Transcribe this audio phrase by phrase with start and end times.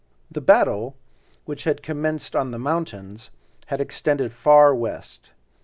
[0.31, 0.95] The battle,
[1.45, 3.29] which had commenced on the mountains,
[3.67, 5.29] had extended far west.